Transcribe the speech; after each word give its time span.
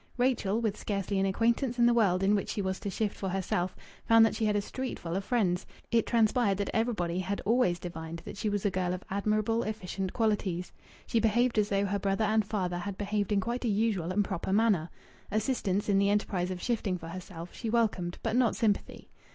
Rachel, 0.17 0.59
with 0.59 0.79
scarcely 0.79 1.19
an 1.19 1.27
acquaintance 1.27 1.77
in 1.77 1.85
the 1.85 1.93
world 1.93 2.23
in 2.23 2.33
which 2.33 2.49
she 2.49 2.59
was 2.63 2.79
to 2.79 2.89
shift 2.89 3.15
for 3.15 3.29
herself, 3.29 3.75
found 4.03 4.25
that 4.25 4.33
she 4.33 4.45
had 4.47 4.55
a 4.55 4.59
streetful 4.59 5.15
of 5.15 5.23
friends! 5.23 5.63
It 5.91 6.07
transpired 6.07 6.57
that 6.57 6.71
everybody 6.73 7.19
had 7.19 7.39
always 7.41 7.77
divined 7.77 8.23
that 8.25 8.35
she 8.35 8.49
was 8.49 8.65
a 8.65 8.71
girl 8.71 8.95
of 8.95 9.03
admirable 9.11 9.61
efficient 9.61 10.11
qualities. 10.11 10.71
She 11.05 11.19
behaved 11.19 11.59
as 11.59 11.69
though 11.69 11.85
her 11.85 11.99
brother 11.99 12.25
and 12.25 12.43
father 12.43 12.79
had 12.79 12.97
behaved 12.97 13.31
in 13.31 13.41
quite 13.41 13.63
a 13.63 13.67
usual 13.67 14.11
and 14.11 14.25
proper 14.25 14.51
manner. 14.51 14.89
Assistance 15.29 15.87
in 15.87 15.99
the 15.99 16.09
enterprise 16.09 16.49
of 16.49 16.63
shifting 16.63 16.97
for 16.97 17.09
herself 17.09 17.53
she 17.53 17.69
welcomed, 17.69 18.17
but 18.23 18.35
not 18.35 18.55
sympathy. 18.55 19.07